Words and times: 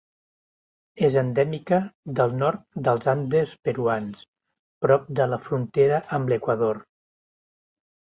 És 1.07 1.17
endèmica 1.21 1.79
del 2.21 2.33
nord 2.39 2.81
dels 2.89 3.11
Andes 3.15 3.53
peruans, 3.69 4.27
prop 4.87 5.09
de 5.23 5.31
la 5.37 5.43
frontera 5.47 6.05
amb 6.21 6.35
l'Equador. 6.35 6.85